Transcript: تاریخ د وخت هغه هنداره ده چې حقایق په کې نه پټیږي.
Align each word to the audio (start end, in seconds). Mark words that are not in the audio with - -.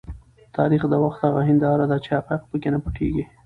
تاریخ 0.57 0.81
د 0.89 0.93
وخت 1.03 1.19
هغه 1.27 1.41
هنداره 1.49 1.85
ده 1.91 1.97
چې 2.03 2.09
حقایق 2.17 2.43
په 2.51 2.55
کې 2.61 2.69
نه 2.73 2.79
پټیږي. 2.83 3.23